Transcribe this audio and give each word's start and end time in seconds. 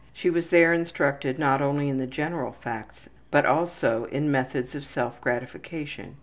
She 0.13 0.31
was 0.31 0.49
there 0.49 0.73
instructed 0.73 1.37
not 1.37 1.61
only 1.61 1.87
in 1.87 1.99
the 1.99 2.07
general 2.07 2.53
facts, 2.53 3.07
but 3.29 3.45
also 3.45 4.05
in 4.05 4.31
methods 4.31 4.73
of 4.73 4.83
self 4.83 5.21
gratification. 5.21 6.15